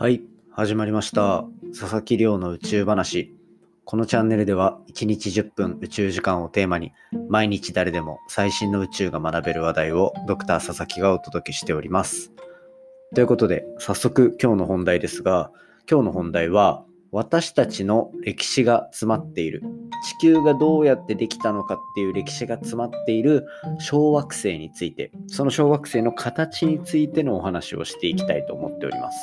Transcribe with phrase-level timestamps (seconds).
[0.00, 1.44] はい、始まりました。
[1.76, 3.34] 佐々木亮の宇宙話。
[3.84, 6.92] このチャンネルでは1日10分宇宙時間をテーマに
[7.28, 12.30] 毎日誰でも最新の宇宙が学べる話題をドクター佐々木がお届けしております。
[13.12, 15.50] ということで早速今日の本題ですが
[15.90, 19.64] 今日の本題は私たちの歴史が詰まっている
[20.20, 23.48] 地球がどうやってできたのかっていう歴史が詰まっている
[23.80, 29.18] 小惑星についてその小惑星の形についてのお話をしていきたいと思っております。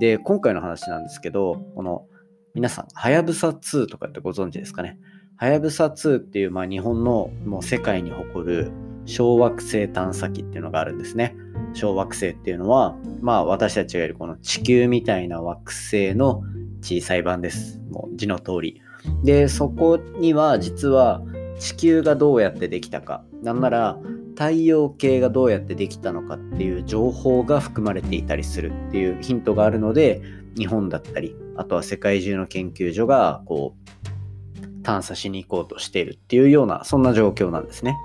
[0.00, 2.06] で、今回の話なんですけど、この
[2.54, 4.98] 皆さん、はやぶさ2とかってご存知ですかね？
[5.36, 8.72] はやぶさ2っていう、まあ、日本のもう世界に誇る
[9.04, 11.36] 小惑星探査機っていうのがあるんですね。
[11.74, 16.42] 小惑星っていうのは、まあ私たちがいるこの地球みたいな惑星の
[16.80, 17.80] 小さい版です。
[17.90, 18.80] もう字の通り。
[19.22, 21.22] で、そこには実は
[21.58, 23.22] 地球がどうやってできたか。
[23.42, 23.98] なんなら
[24.40, 30.22] 太陽系がどうやってできたのかっていう情報が含まれていたりするっていうヒントがあるので
[30.56, 37.98] 日本だったりあとは世界中の研究所がこう探査しに行こうとしているっていうようなそんな状況なんですね。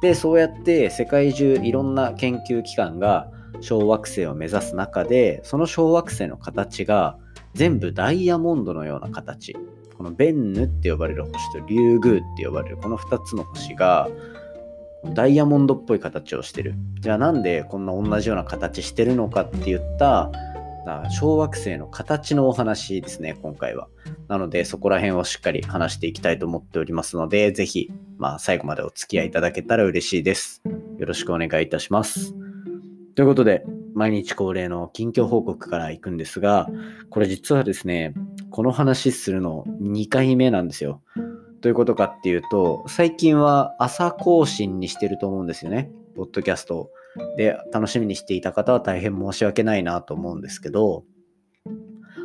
[0.00, 3.28] でそうやって世界中いろんな研究機関が
[3.60, 7.18] 小惑星を目指す中でその小惑星の形が
[7.54, 9.56] 全部ダイヤモンドのような形
[9.98, 14.08] このベンヌって呼ばれる星とリュウグウって呼ばれるこの2つの星が
[15.04, 16.74] ダイヤモンドっぽい形をしてる。
[17.00, 20.30] じゃあなんでこんな同じような形してるのかって言った
[21.10, 23.88] 小惑星の形のお話ですね、今回は。
[24.28, 30.62] なのでそこら辺をしっかり話していきたいと思っておりますので、ぜひ、まあ、最後までお付き合いいただけたら嬉しいです。
[30.98, 32.34] よろしくお願いいたします。
[33.14, 36.68] ということで、毎日恒例の近況報告から行くんですが、
[37.10, 38.14] これ実はですね、
[38.50, 41.02] この話するの2回目なんですよ。
[41.60, 45.90] どういうことかっていうと、最近は朝更新にしてると思うんですよね。
[46.16, 46.90] ポッドキャストを。
[47.36, 51.04] で、楽しみにしていた方は大変申し訳ないなと思うんですけど、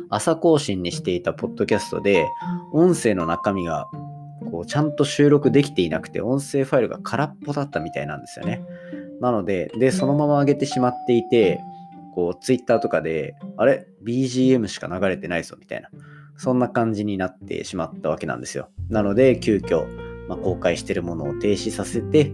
[0.08, 2.26] 朝更新にしていたポッドキャストで、
[2.72, 3.86] 音声の中身が
[4.50, 8.62] こうちゃんと収録できていなくて、音声ファイルが空っぽだったみたいなんですよね。
[9.20, 11.60] なので、で、そのまま上げてしまっていて、
[12.14, 15.90] こう、ツイッターとかで、あれ ?BGM しか流れてないぞみたいな。
[16.36, 18.68] そんな感じになってしまったわけなんですよ。
[18.88, 19.86] なので、急遽、
[20.28, 22.32] まあ、公開してるものを停止させて、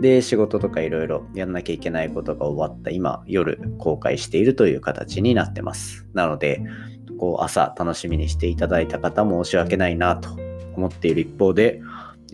[0.00, 6.06] で、仕事とかいろいろやんなきゃいけないことが終わった今、夜公開しているという形になってます。
[6.12, 6.62] なので、
[7.18, 10.30] こう朝楽しみにしていただいた方申し訳ないなと
[10.76, 11.80] 思っている一方で、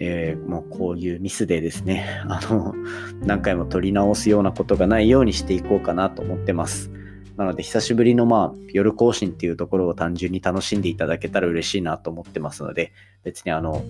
[0.01, 2.75] えー、もうこういうミスでですね、あの、
[3.21, 6.91] 何回も撮り直すようなことがないようにしていこうかなと思ってます。
[7.39, 13.85] なので、久しぶりのまあ、夜更新っていうところを単純に楽しんでいただけたら嬉しいなと思ってますので、別にあの、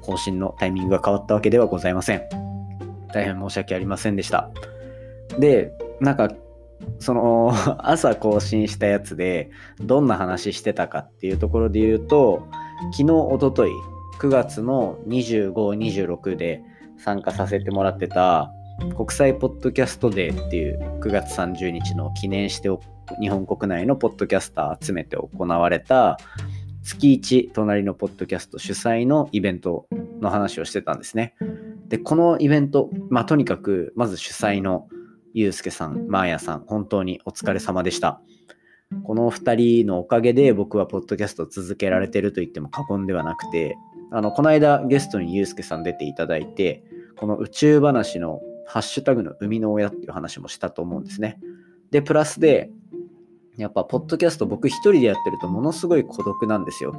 [0.00, 2.22] 更新のタイミングが変わったわけではございません。
[3.12, 4.48] 大変申し訳ありませんでした。
[5.40, 6.30] で、なんか、
[7.00, 7.52] その、
[7.84, 9.50] 朝更新したやつで、
[9.80, 12.46] どんな話してたかっていうところで言うと、
[12.92, 13.72] 昨日、おととい、
[14.20, 16.62] 9月の25、26で
[16.98, 18.52] 参加させてもらってた、
[18.96, 22.68] 国際ポッドキャストデーっていう9月30日の記念して
[23.20, 26.18] 日本国内のポッドキャスター集めて行われた
[26.82, 29.86] 月1隣のポッドキャスト主催のイベント
[30.20, 31.34] の話をしてたんですね。
[31.88, 34.88] で、このイベント、まあとにかくまず主催の
[35.32, 38.20] ゆうすけさん、まーやさん、本当にお疲れ様でした。
[39.04, 43.76] この2人のおかげで僕はポッドキャストを続けられてると言っても過言ではなくて、
[44.12, 46.84] あの、この間ゲストにゆうすけさん出ていただいて、
[47.16, 51.38] この宇宙話のハッシュタグの生みの親っていう話もしたと思うんですね。
[51.90, 52.70] で、プラスで、
[53.56, 56.94] やっぱ、ポッドキャスト僕一人でやってるとものすごい孤独なんですよ。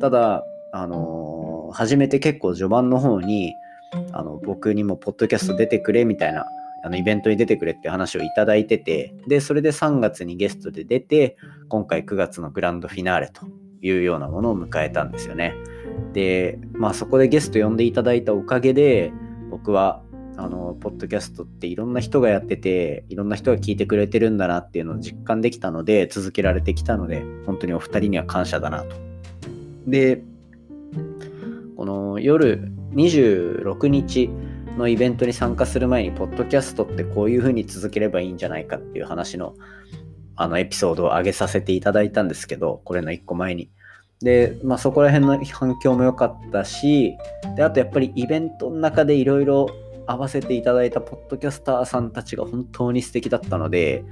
[0.00, 3.54] ただ、あのー、初めて結構序盤の方に、
[4.12, 6.46] あの、僕にもポッドキャスト出てくれみたいな、
[6.82, 11.36] あの、イベントに出てくれって話をいただいてて、で、それで3月にゲストで出て、
[11.68, 13.46] 今回9月のグランドフィナーレと
[13.80, 15.54] いうようなものを迎えたんですよね。
[16.12, 19.12] で、まあそこでゲスト呼んでいただいたおかげで、
[19.50, 20.02] 僕は
[20.36, 28.96] あの、ポッドキャストっていろんな人がやってて、いろんな人が聞いてくれてるんだなっていうのを実感できたので、続けられてきたので、本当にお二人には感謝だなと。
[29.86, 30.22] で、
[31.76, 34.28] この夜26日
[34.76, 39.54] のイベントに参加する前に、ポッドキャストってこういう風に続ければいいんじゃないかっていう話の、
[40.36, 43.70] あの、エピソードを上げさせていただいたんですけど、これの一個前に。
[44.20, 47.14] で、まあそこら辺の反響も良かったし、
[47.56, 49.68] で、あとやっぱりイベントの中でいろいろ
[50.06, 54.04] 合わせていただいたポッドキャスターさんたちが本当に素敵だったので、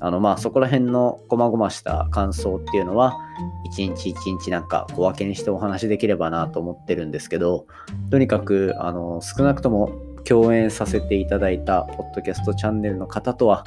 [0.00, 3.16] あのまあそこら辺のこまごました感想っていうのは、
[3.64, 7.66] 一日一日なんか小分けにしてお話できればなと思ってるんですけど、
[8.10, 9.92] とにかくあの少なくとも
[10.24, 13.64] 共演させていただいたポッドキャストチャンネルの方とは、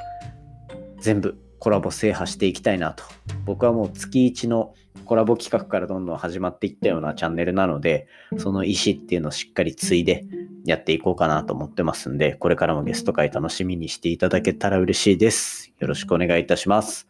[0.99, 3.03] 全部コラボ制覇していきたいなと。
[3.45, 4.73] 僕はもう月1の
[5.05, 8.07] コラボ企画からどんどん始まっていったようなチャンネルなので、
[8.37, 10.25] その意思っていうのをしっかり継いで
[10.65, 15.73] やっていこうかなと思ってますんで、これからもゲスト会楽しみにしていただけたら嬉しいです。
[15.79, 17.07] よろしくお願いいたします。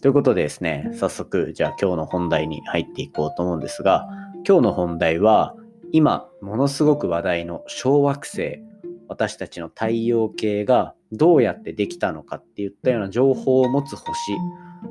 [0.00, 4.06] ということでですね、早速、じゃあ今日の本題に入っていこうと思うんですが、
[4.46, 5.54] 今日の本題は、
[5.92, 8.60] 今、ものすごく話題の小惑星、
[9.08, 14.06] 私たちの太陽系がどうやってできたのかっていったような情報を持つ星、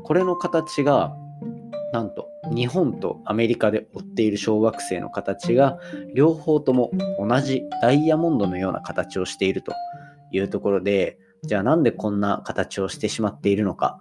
[0.03, 1.15] これの形が
[1.93, 5.77] なんと日本とアメリカで追っている小惑星の形が
[6.15, 9.73] 両方とも同じダイヤモンドのような形をしていると
[10.31, 13.99] いうところでじゃあなんでこんな形をしてしまっているのか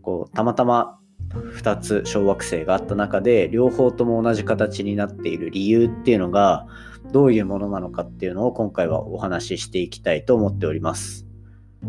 [0.00, 1.00] こうたまたま
[1.30, 6.68] 2つ小惑星があった中で両方とも同じ形になっている理由っていうのが
[7.10, 11.26] どういうものなのかっていうのを今回はお話ししていきたいと思っております。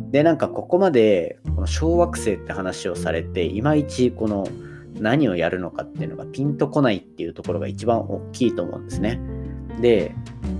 [0.09, 4.47] でなんかここまでこの小惑星って話をされていまいちこの
[4.99, 9.19] 何をやるのかっていうのがピンとこないっていうところが一番大きいと思うんですね。
[9.81, 10.15] で、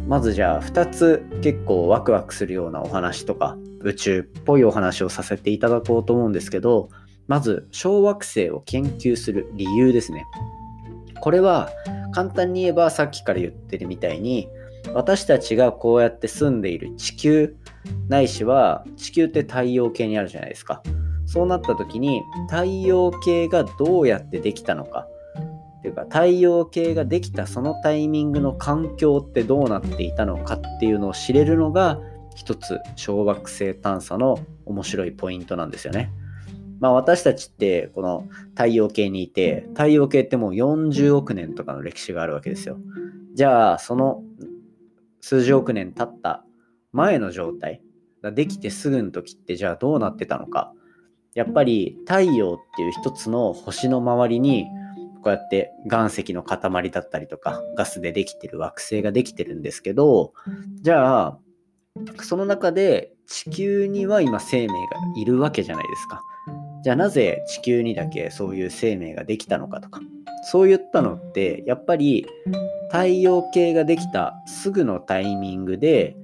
[0.07, 6.89] まずじゃあ2つ結構ワクワクするようなお話とか宇宙っぽいお話をさせていただこうと思うんですけど、
[7.27, 10.25] まず小惑星を研究する理由ですね。
[11.21, 11.69] これは
[12.13, 14.47] 簡単に言えばさっきから言ってるみたいに
[14.93, 17.55] 私たちがこうやって住んでいる地球
[18.07, 20.83] ないしは地球って太陽系にあるじゃないですか。
[21.35, 25.05] そうなった時に太陽系がどうやってできたのか
[25.79, 31.99] っていうか太陽系ができたそのタイミングの環境ってどうなっていたのかっていうのを知れるのが
[32.35, 36.09] 一つ小惑星探査の面白いポイントなんですよね。
[36.79, 42.77] まあ私たちってこの太陽系にいて太陽系ってもう40億年とかの歴史があるわけですよ。
[43.33, 44.23] じゃあその
[45.19, 46.45] 数十億年経った
[46.93, 47.81] 前の状態
[48.21, 50.71] ができてすぐの時ってじゃあどうなってたのか
[51.35, 54.65] やっぱり太陽っていう一つの星の周りに
[55.21, 60.33] こうやって岩石の塊だったりとかガスでできてる惑星ができてるんですけど
[60.81, 61.39] じゃあ
[62.21, 64.73] その中で地球には今生命が
[65.17, 66.21] いるわけじゃないですか。
[66.83, 70.01] じゃあなぜ地球にだけそういう生命ができたのかとか
[70.43, 72.27] そういったのってやっぱり
[72.91, 76.15] 太陽系ができたすぐのタイミングで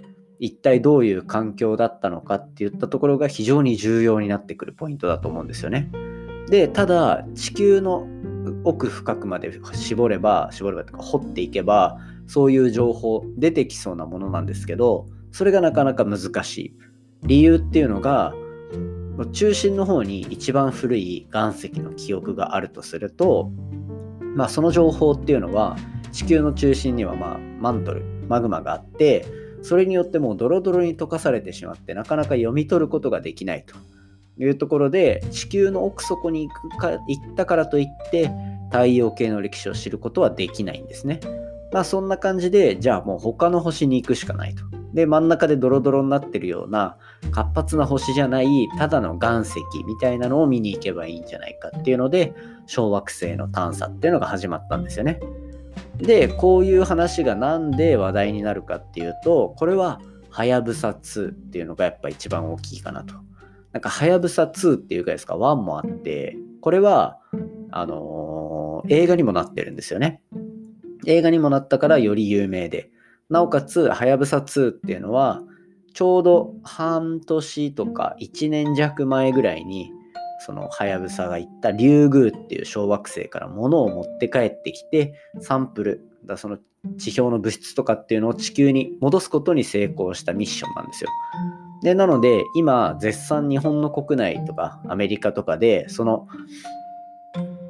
[0.41, 5.91] 一体どういう環境だったのかっていったところが非常に重要になってくるポイントだと思うんですよね。
[6.49, 8.07] で、ただ地球の
[8.63, 16.75] 奥深くまで絞れば、絞ればとか掘っていけば、そういう情報出てきそうなものなんですけど、それがなかなか難しい。
[17.21, 18.33] 理由っていうのが、
[19.31, 23.51] 中心の方に一番古い岩石の記憶があるとすると、
[24.35, 25.77] まあ、その情報っていうのは
[26.11, 29.25] 地球の中心にはまマントルマグマがあって
[29.61, 33.75] それによってもうドロドロに溶かされてしまってなかなか読み取ることができないと
[34.43, 38.31] いうところで地球の奥底に行くか行ったからといって
[38.71, 41.19] 太陽系の歴史を知ることはできないんですね。
[41.73, 44.63] まあそんな感じでじゃあもう他の星に行くしかないと。
[44.93, 46.97] で真ん中でドロドロになってるような
[47.31, 52.33] 活発な星じゃないただの岩石みたいなのを見に行けばいいんじゃないかっていうので
[52.65, 55.21] 小惑星の探査っていうのが始まったんですよね。
[56.01, 63.15] で、こういう話がなんで話題になるかっていうと、これは、はやぶさ2っていうのがやっぱ一番大きいかなと。
[63.73, 67.19] なんか、はやぶさ2っていうかですか、1もあって、これは、
[67.71, 70.21] あのー、映画にもなってるんですよね。
[71.05, 72.89] 映画にもなったからより有名で。
[73.29, 75.41] なおかつ、はやぶさ2っていうのは、
[75.93, 79.91] ちょうど半年とか1年弱前ぐらいに、
[80.45, 86.57] そのはやぶさが行ったリュウグウっていう小惑星から物を持って帰ってきてサンプルだその
[86.97, 91.09] 地表の物質とかっていうのを地球に戻すことに成功したミッションなんですよ。
[91.83, 96.27] でなので今絶賛日本の国内とかアメリカとかでその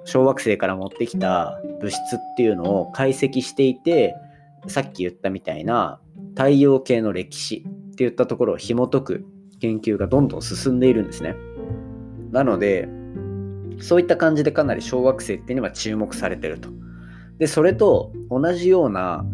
[0.05, 4.15] 小惑星から持ってきた物質っていうのを解析していて
[4.67, 5.99] さっき言ったみたいな
[6.35, 9.25] 太陽系の歴史っていったところを紐解く
[9.59, 11.35] 研究がどんどん進んでいるんですね。
[12.31, 12.87] なので、
[13.79, 16.69] そういった感じでかなり小惑星っていうのは注目されてると。
[17.39, 19.25] で、それと同じような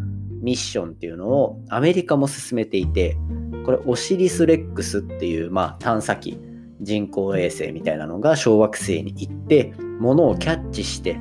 [0.42, 3.18] ミッションっていうのをアメリカも進めていて、
[3.66, 6.40] これオシリス・レックスっていう、まあ、探査機、
[6.80, 11.20] 人工衛星みたいなのが小惑星に行って、物をキャッチして、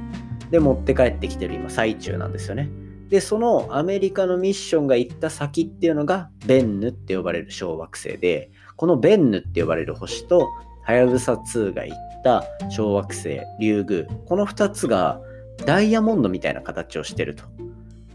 [0.50, 2.70] で、持って帰ってきてる今最中なんですよね。
[3.08, 10.48] で、そのアメリカのミッションが行った先っていうのがベンヌって呼ばれる小惑星で、このベンヌって呼ばれる星と
[10.86, 15.20] はやぶさ2が行った小惑星リュウグウこの2つが
[15.64, 17.42] ダイヤモンドみたいな形をしてると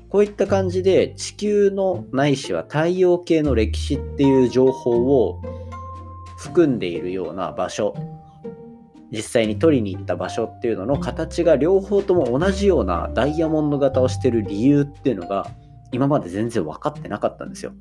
[0.07, 5.41] こういった感じで地球のないしは太陽系の歴史っていう情報を
[6.37, 7.93] 含んでいるような場所
[9.11, 15.51] 実際に取りに行った場所っていうのの形が両方とも同じようなダイヤモンド型をしてる理由っていうのが
[15.91, 17.73] 今まで全然分かってなかったんですよ。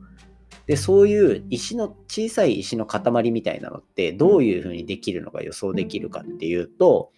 [0.71, 7.11] でそういう石の小さい石の塊みたいなのってどういうふうにできるのが予想できるかっていうと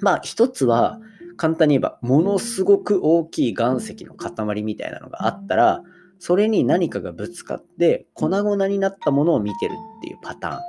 [0.00, 0.98] まあ一つは
[1.36, 5.84] 簡単に言えばものすごく大きい岩石の塊みたいなのがあったら
[6.18, 10.60] それに何かがぶつかって粉々になったものを見てるっていうパターン。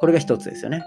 [0.00, 0.82] これが一つですよね。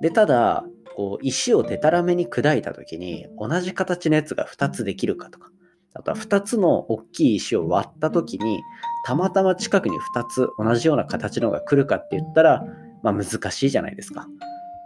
[0.00, 5.50] でただこう石をデタラメに砕いた時に同じ形のやつが2つできるかとか
[5.98, 8.62] あとは2つの大きい石を割った時に
[9.04, 12.64] たまたま近くに2つ同じような形のが来るかって言ったら、
[13.02, 14.26] まあ、難しいじゃないですか。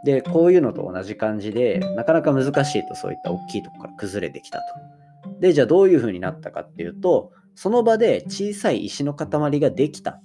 [0.05, 5.41] で、こういうのと同じ感じで、なかなか難しいとそういった大きいとこから崩れてきたと。
[5.41, 10.21] で、じゃあどういう風になったかっていうと、その場で小さい石の塊ができた。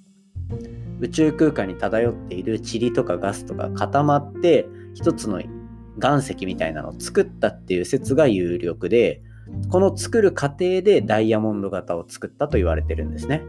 [1.01, 5.41] 宇宙空間に漂っている塵とかガスとか固まって、一つの
[6.01, 9.21] 岩石みたいなのを作ったっていう説が有力で、
[9.69, 13.43] この作る過程でダイヤモンド型を作ったと言われてるんですね。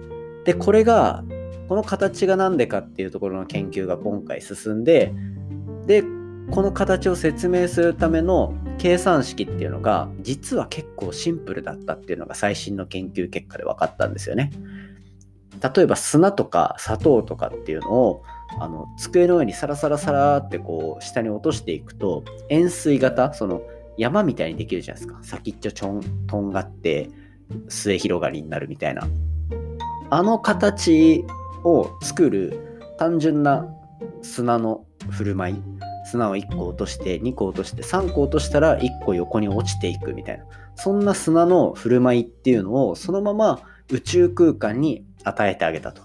[0.44, 1.24] で、これが、
[1.68, 5.12] この形が何でかっていうところの研究が今回進んで、
[5.86, 6.04] で、
[6.50, 14.52] この形を説明するための計算式っていうのが実は結構シンプルだったっていうのが最新の研究結果で分かったんですよね。
[15.74, 18.22] 例えば砂とか砂糖とかっていうのを
[18.60, 23.62] あの机の上にサラサラサラってこう下に落としていくと円錐型その
[23.98, 25.18] 山みたいにできるじゃないですか。
[25.22, 27.10] 先っちょちょんとんがって
[27.68, 29.06] 末広がりになるみたいな。
[30.10, 31.24] あの形
[31.64, 33.66] を作る単純な
[34.22, 35.62] 砂の振る舞い
[36.04, 40.44] 砂を1個落として2個落として3個落としたら1個横に落ちていくみたいな。
[40.76, 46.02] そんな砂の振る舞いっていうのをそのまま宇宙空間に与えてあげたと。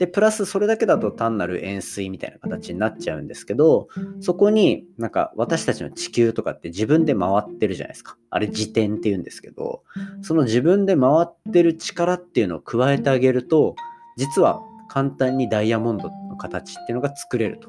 [0.00, 3.88] でプラスそれだけだと単なる円錐みたいな形になっちゃうんですけど
[4.20, 8.16] そこになんか私たちの地球とかって自分で回ってるじゃないですか。
[8.30, 9.82] あれ自転って言うんですけど
[10.22, 13.76] その自分で回ってる力っていうのを加えてあげると
[14.16, 17.68] 実は簡単にダイヤモンドの形っていうのが作れると。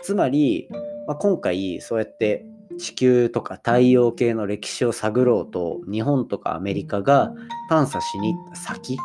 [0.00, 0.68] つまり
[1.06, 2.46] まあ、今回そうやって
[2.78, 7.32] 地球とか太陽系の歴史を探ろうと日本とかアメリカが
[7.68, 8.98] 探査しに行った先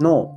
[0.00, 0.34] の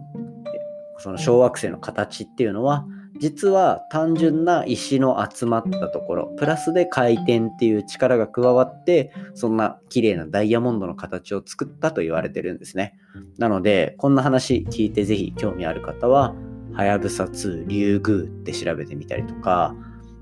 [1.00, 2.86] その小惑星の形っていうのは
[3.18, 12.98] 実は単純な石の集まったところプラスで回転っていう力が加わってそんな綺麗なダイヤモンドの形を作ったと言われてるんですね。
[13.38, 16.36] なのでこんな話聞いてぜひ興味ある方は
[16.74, 19.75] はやぶさ2リュウグウって調べてみたりとか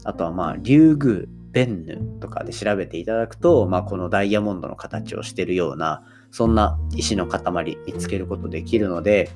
[0.07, 9.29] あとはまあ、竜宮、ベンヌとかで調べていただくと、まあ、このダイヤモンドの形をしてるような、そんな石の塊見つけることできるので、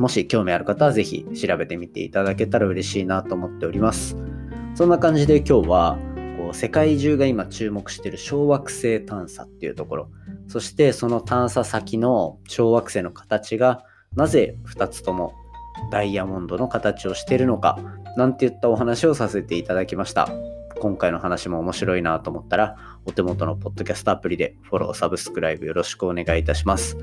[0.00, 4.16] もし興味ある方はぜひ調べてみていただけたら嬉しいなと思っております。
[4.74, 5.98] そんな感じで今日は、
[6.38, 10.10] こう世界中が今注目している小惑星探査っていうところ、
[10.48, 13.84] そしてその探査先の小惑星の形が
[14.16, 15.34] なぜ2つとも
[15.92, 17.78] ダイヤモンドの形をしているのか、
[18.16, 20.30] なんて言ったお話をさせていただきました。
[20.80, 26.96] 今回の話も面白いなと思ったら、お手元のポッドキャストアプリでフォロー、サブスクライブよろしくお願いいたします。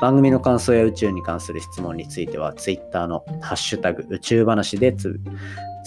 [0.00, 5.20] 番組の感想や宇宙に関する質問については、Twitter のハッシュタグ宇宙話でつ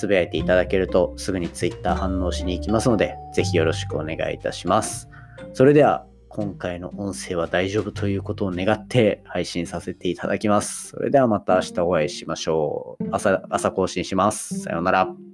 [0.07, 5.09] ぶやいていただけると、すぐに Twitter 反応しに行きますので、ぜひよろしくお願いいたします。
[5.53, 10.89] それでは、今回の音声は大丈夫ということを願って配信させていただきます。
[10.89, 13.07] それではまた明日お会いしましょう。
[13.11, 14.59] 朝、朝更新します。
[14.61, 15.32] さようなら。